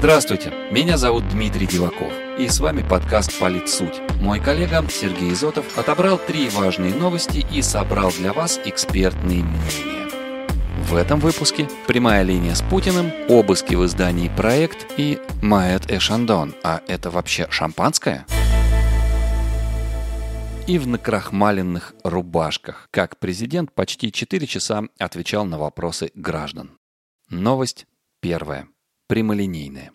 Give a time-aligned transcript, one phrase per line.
[0.00, 4.00] Здравствуйте, меня зовут Дмитрий Диваков, и с вами подкаст «Политсуть».
[4.22, 10.08] Мой коллега Сергей Изотов отобрал три важные новости и собрал для вас экспертные мнения.
[10.88, 16.54] В этом выпуске прямая линия с Путиным, обыски в издании «Проект» и «Маэт Эшандон».
[16.64, 18.24] А это вообще шампанское?
[20.66, 26.78] И в накрахмаленных рубашках, как президент почти 4 часа отвечал на вопросы граждан.
[27.28, 27.86] Новость
[28.22, 28.66] первая
[29.10, 29.90] прямолинейное.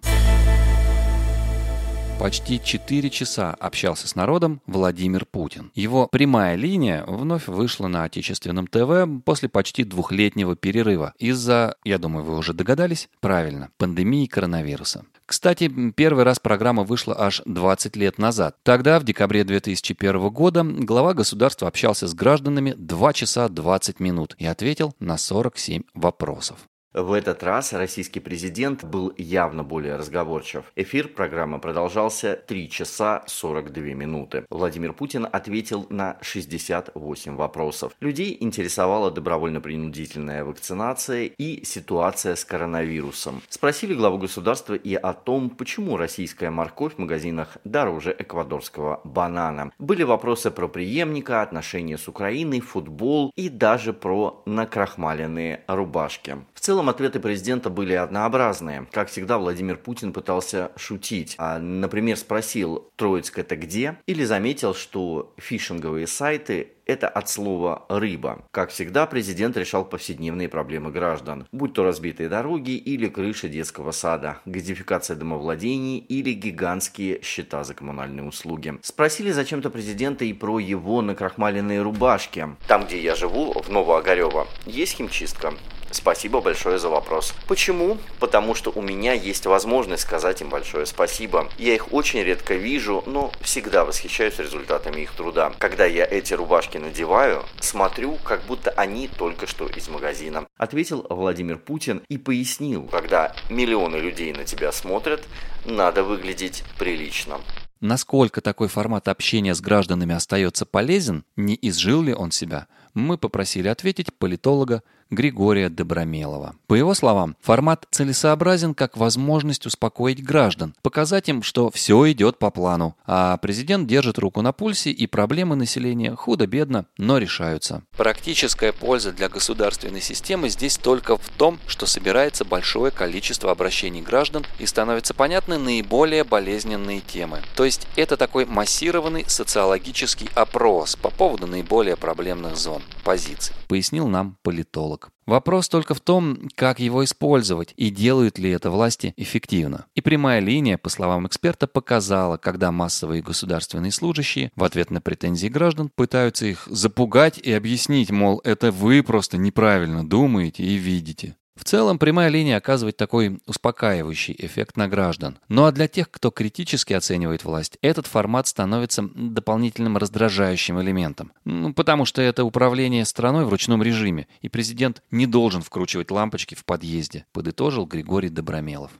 [2.20, 5.72] Почти 4 часа общался с народом Владимир Путин.
[5.74, 12.26] Его прямая линия вновь вышла на отечественном ТВ после почти двухлетнего перерыва из-за, я думаю,
[12.26, 15.06] вы уже догадались, правильно, пандемии коронавируса.
[15.26, 18.58] Кстати, первый раз программа вышла аж 20 лет назад.
[18.64, 24.46] Тогда, в декабре 2001 года, глава государства общался с гражданами 2 часа 20 минут и
[24.46, 26.68] ответил на 47 вопросов.
[26.98, 30.64] В этот раз российский президент был явно более разговорчив.
[30.78, 34.46] Эфир программы продолжался 3 часа 42 минуты.
[34.50, 37.92] Владимир Путин ответил на 68 вопросов.
[38.00, 43.42] Людей интересовала добровольно-принудительная вакцинация и ситуация с коронавирусом.
[43.50, 49.70] Спросили главу государства и о том, почему российская морковь в магазинах дороже эквадорского банана.
[49.80, 56.38] Были вопросы про преемника, отношения с Украиной, футбол и даже про накрахмаленные рубашки.
[56.54, 58.88] В целом целом ответы президента были однообразные.
[58.92, 61.36] Как всегда, Владимир Путин пытался шутить.
[61.38, 63.98] А, например, спросил, Троицк это где?
[64.06, 68.46] Или заметил, что фишинговые сайты это от слова «рыба».
[68.52, 74.38] Как всегда, президент решал повседневные проблемы граждан, будь то разбитые дороги или крыши детского сада,
[74.46, 78.78] газификация домовладений или гигантские счета за коммунальные услуги.
[78.84, 82.50] Спросили зачем-то президента и про его накрахмаленные рубашки.
[82.68, 85.54] Там, где я живу, в Новоогарево, есть химчистка.
[85.92, 87.34] Спасибо большое за вопрос.
[87.48, 87.98] Почему?
[88.20, 91.50] Потому что у меня есть возможность сказать им большое спасибо.
[91.58, 95.54] Я их очень редко вижу, но всегда восхищаюсь результатами их труда.
[95.58, 100.48] Когда я эти рубашки надеваю, смотрю, как будто они только что из магазина.
[100.58, 105.24] Ответил Владимир Путин и пояснил, когда миллионы людей на тебя смотрят,
[105.66, 107.40] надо выглядеть прилично.
[107.82, 113.68] Насколько такой формат общения с гражданами остается полезен, не изжил ли он себя, мы попросили
[113.68, 114.82] ответить политолога
[115.12, 116.56] Григория Добромелова.
[116.68, 122.50] По его словам, формат целесообразен как возможность успокоить граждан, показать им, что все идет по
[122.50, 127.84] плану, а президент держит руку на пульсе и проблемы населения худо-бедно, но решаются.
[127.98, 134.46] Практическая польза для государственной системы здесь только в том, что собирается большое количество обращений граждан
[134.60, 137.42] и становятся понятны наиболее болезненные темы.
[137.56, 144.38] То есть это такой массированный социологический опрос по поводу наиболее проблемных зон, позиций, пояснил нам
[144.42, 144.95] политолог.
[145.26, 149.86] Вопрос только в том, как его использовать и делают ли это власти эффективно.
[149.96, 155.48] И прямая линия, по словам эксперта, показала, когда массовые государственные служащие в ответ на претензии
[155.48, 161.36] граждан пытаются их запугать и объяснить, мол, это вы просто неправильно думаете и видите.
[161.56, 165.38] В целом, прямая линия оказывает такой успокаивающий эффект на граждан.
[165.48, 171.32] Ну а для тех, кто критически оценивает власть, этот формат становится дополнительным раздражающим элементом.
[171.46, 176.56] Ну, потому что это управление страной в ручном режиме, и президент не должен вкручивать лампочки
[176.56, 178.92] в подъезде, подытожил Григорий Добромелов.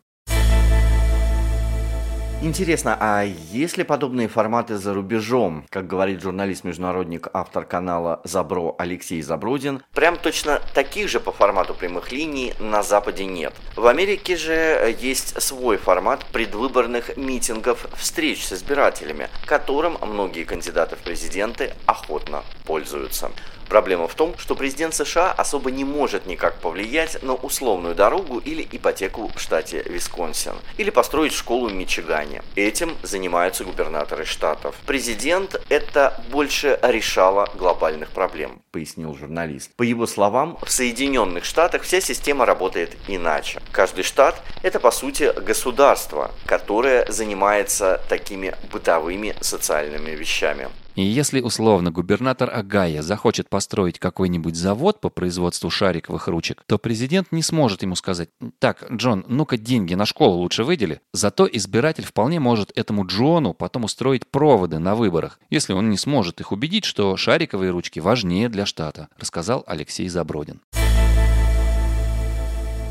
[2.46, 9.20] Интересно, а есть ли подобные форматы за рубежом, как говорит журналист-международник, автор канала Забро Алексей
[9.24, 13.56] Забродин, прям точно таких же по формату прямых линий на Западе нет.
[13.76, 21.00] В Америке же есть свой формат предвыборных митингов, встреч с избирателями, которым многие кандидаты в
[21.00, 23.32] президенты охотно пользуются.
[23.70, 28.68] Проблема в том, что президент США особо не может никак повлиять на условную дорогу или
[28.72, 32.44] ипотеку в штате Висконсин, или построить школу в Мичигане.
[32.56, 34.76] Этим занимаются губернаторы штатов.
[34.86, 39.72] Президент– это больше решало глобальных проблем, пояснил журналист.
[39.76, 43.62] По его словам, в Соединенных Штатах вся система работает иначе.
[43.72, 50.70] Каждый штат– это по сути государство, которое занимается такими бытовыми социальными вещами.
[50.96, 57.32] И если условно губернатор Агая захочет построить какой-нибудь завод по производству шариковых ручек, то президент
[57.32, 61.02] не сможет ему сказать «Так, Джон, ну-ка деньги на школу лучше выдели».
[61.12, 66.40] Зато избиратель вполне может этому Джону потом устроить проводы на выборах, если он не сможет
[66.40, 70.62] их убедить, что шариковые ручки важнее для штата, рассказал Алексей Забродин.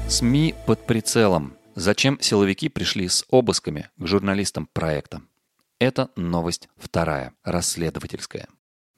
[0.08, 1.54] СМИ под прицелом.
[1.74, 5.22] Зачем силовики пришли с обысками к журналистам проекта?
[5.78, 8.48] Это новость вторая, расследовательская.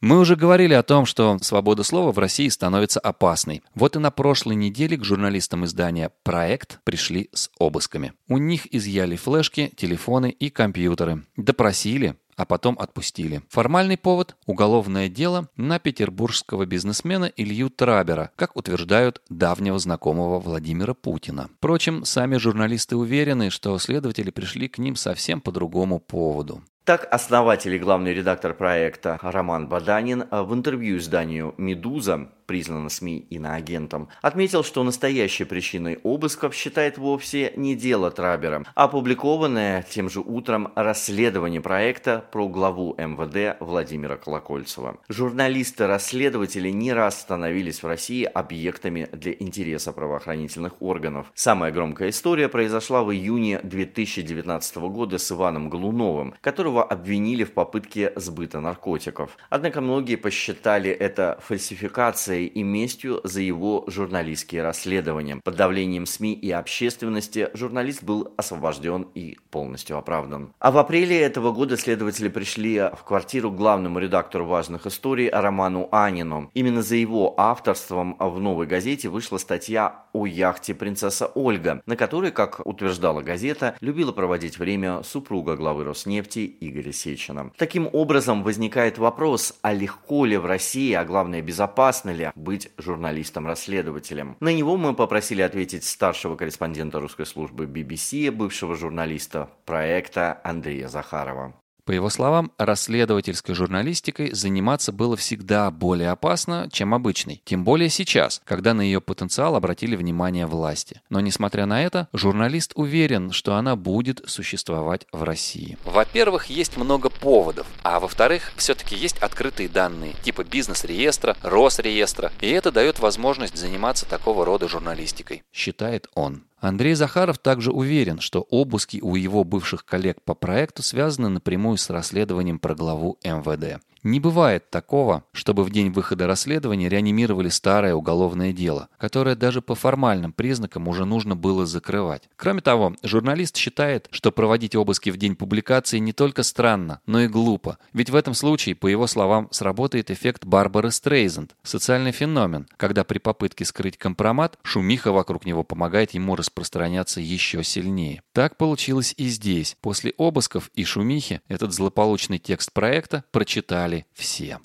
[0.00, 3.62] Мы уже говорили о том, что свобода слова в России становится опасной.
[3.74, 8.12] Вот и на прошлой неделе к журналистам издания «Проект» пришли с обысками.
[8.28, 11.24] У них изъяли флешки, телефоны и компьютеры.
[11.36, 13.42] Допросили, а потом отпустили.
[13.48, 21.48] Формальный повод– уголовное дело на петербургского бизнесмена Илью Трабера, как утверждают давнего знакомого Владимира Путина.
[21.58, 26.62] Впрочем, сами журналисты уверены, что следователи пришли к ним совсем по другому поводу.
[26.86, 34.08] Так, основатель и главный редактор проекта Роман Баданин в интервью изданию «Медуза» признана СМИ иноагентом,
[34.22, 40.72] отметил, что настоящей причиной обысков считает вовсе не дело Трабера, а опубликованное тем же утром
[40.74, 44.98] расследование проекта про главу МВД Владимира Колокольцева.
[45.08, 51.32] Журналисты-расследователи не раз становились в России объектами для интереса правоохранительных органов.
[51.34, 58.12] Самая громкая история произошла в июне 2019 года с Иваном Голуновым, которого обвинили в попытке
[58.16, 59.36] сбыта наркотиков.
[59.50, 65.40] Однако многие посчитали это фальсификацией и местью за его журналистские расследования.
[65.42, 70.52] Под давлением СМИ и общественности журналист был освобожден и полностью оправдан.
[70.58, 76.50] А в апреле этого года следователи пришли в квартиру главному редактору важных историй Роману Анину.
[76.54, 82.30] Именно за его авторством в «Новой газете» вышла статья о яхте «Принцесса Ольга», на которой,
[82.30, 87.52] как утверждала газета, любила проводить время супруга главы Роснефти Игоря Сечина.
[87.56, 94.36] Таким образом, возникает вопрос, а легко ли в России, а главное безопасно ли быть журналистом-расследователем.
[94.40, 101.54] На него мы попросили ответить старшего корреспондента русской службы BBC, бывшего журналиста проекта Андрея Захарова.
[101.86, 107.40] По его словам, расследовательской журналистикой заниматься было всегда более опасно, чем обычной.
[107.44, 111.00] Тем более сейчас, когда на ее потенциал обратили внимание власти.
[111.10, 115.78] Но несмотря на это, журналист уверен, что она будет существовать в России.
[115.84, 122.72] Во-первых, есть много поводов, а во-вторых, все-таки есть открытые данные, типа бизнес-реестра, Росреестра, и это
[122.72, 126.42] дает возможность заниматься такого рода журналистикой, считает он.
[126.58, 131.90] Андрей Захаров также уверен, что обыски у его бывших коллег по проекту связаны напрямую с
[131.90, 133.82] расследованием про главу МВД.
[134.06, 139.74] Не бывает такого, чтобы в день выхода расследования реанимировали старое уголовное дело, которое даже по
[139.74, 142.22] формальным признакам уже нужно было закрывать.
[142.36, 147.26] Кроме того, журналист считает, что проводить обыски в день публикации не только странно, но и
[147.26, 147.78] глупо.
[147.94, 153.18] Ведь в этом случае, по его словам, сработает эффект Барбары Стрейзенд, социальный феномен, когда при
[153.18, 158.22] попытке скрыть компромат, шумиха вокруг него помогает ему распространяться еще сильнее.
[158.32, 159.76] Так получилось и здесь.
[159.80, 164.60] После обысков и шумихи этот злополучный текст проекта прочитали знали все.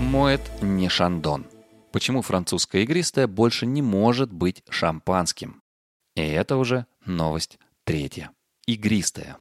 [0.00, 1.46] Моет не шандон.
[1.92, 5.62] Почему французское игристое больше не может быть шампанским?
[6.16, 8.30] И это уже новость третья.
[8.66, 9.36] Игристое.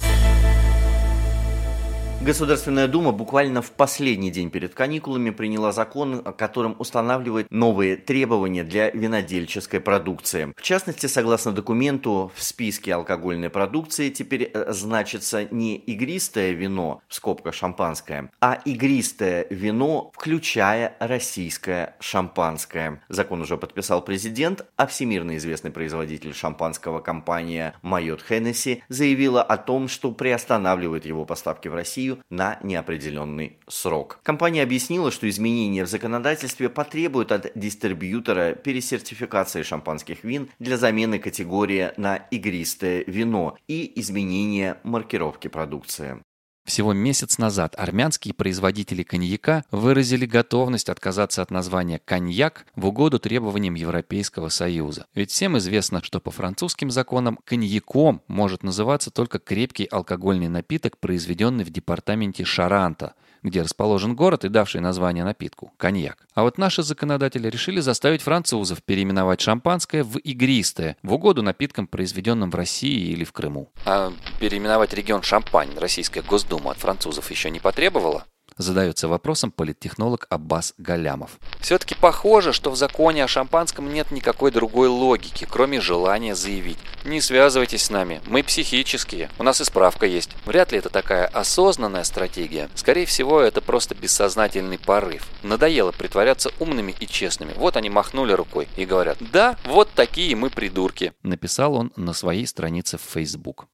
[2.25, 8.92] Государственная Дума буквально в последний день перед каникулами приняла закон, которым устанавливает новые требования для
[8.92, 10.54] винодельческой продукции.
[10.56, 17.14] В частности, согласно документу, в списке алкогольной продукции теперь э, значится не игристое вино, в
[17.14, 23.02] скобках шампанское, а игристое вино, включая российское шампанское.
[23.10, 29.90] Закон уже подписал президент, а всемирно известный производитель шампанского компания Майот Хеннесси заявила о том,
[29.90, 34.19] что приостанавливает его поставки в Россию Россию на неопределенный срок.
[34.24, 41.92] Компания объяснила, что изменения в законодательстве потребуют от дистрибьютора пересертификации шампанских вин для замены категории
[41.97, 46.21] на игристое вино и изменения маркировки продукции.
[46.66, 53.74] Всего месяц назад армянские производители коньяка выразили готовность отказаться от названия «коньяк» в угоду требованиям
[53.74, 55.06] Европейского Союза.
[55.14, 61.66] Ведь всем известно, что по французским законам коньяком может называться только крепкий алкогольный напиток, произведенный
[61.66, 66.26] в департаменте Шаранта, где расположен город и давший название напитку– коньяк.
[66.33, 72.50] А вот наши законодатели решили заставить французов переименовать шампанское в игристое, в угоду напиткам, произведенным
[72.50, 73.69] в России или в Крыму.
[73.85, 78.26] А переименовать регион Шампань Российская Госдума от французов еще не потребовала?
[78.57, 81.40] Задается вопросом политтехнолог Аббас Галямов.
[81.60, 87.19] Все-таки похоже, что в законе о шампанском нет никакой другой логики, кроме желания заявить «Не
[87.19, 90.30] связывайтесь с нами, мы психические, у нас и справка есть».
[90.45, 92.69] Вряд ли это такая осознанная стратегия.
[92.76, 95.28] Скорее всего, это просто бессознательный порыв.
[95.42, 97.54] Надоело притворяться умными и честными.
[97.56, 102.48] Вот они махнули рукой и говорят «Да, вот такие мы придурки», написал он на своей
[102.48, 103.68] странице в Facebook.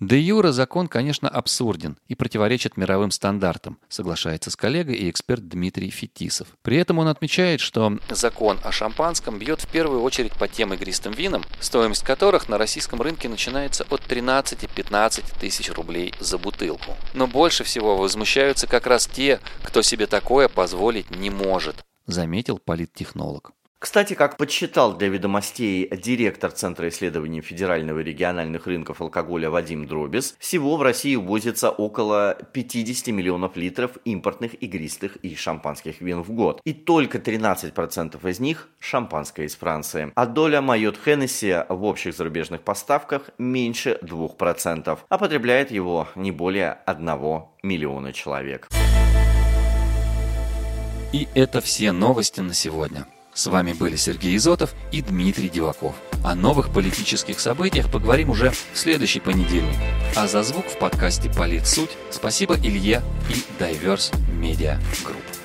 [0.00, 5.88] Де юра закон, конечно, абсурден и противоречит мировым стандартам, соглашается с коллегой и эксперт Дмитрий
[5.88, 6.48] Фетисов.
[6.62, 11.12] При этом он отмечает, что закон о шампанском бьет в первую очередь по тем игристым
[11.12, 16.94] винам, стоимость которых на российском рынке начинается от 13-15 тысяч рублей за бутылку.
[17.14, 23.52] Но больше всего возмущаются как раз те, кто себе такое позволить не может, заметил политтехнолог.
[23.78, 30.34] Кстати, как подсчитал для ведомостей директор Центра исследований федерального и региональных рынков алкоголя Вадим Дробис,
[30.38, 36.62] всего в России увозится около 50 миллионов литров импортных игристых и шампанских вин в год.
[36.64, 40.10] И только 13% из них– шампанское из Франции.
[40.14, 46.72] А доля Майот Хеннесси в общих зарубежных поставках меньше 2%, а потребляет его не более
[46.86, 47.06] 1
[47.62, 48.68] миллиона человек.
[51.12, 53.06] И это все новости на сегодня.
[53.36, 55.94] С вами были Сергей Изотов и Дмитрий Диваков.
[56.24, 59.76] О новых политических событиях поговорим уже в следующий понедельник.
[60.16, 65.35] А за звук в подкасте «Политсуть» спасибо Илье и Diverse Media Group.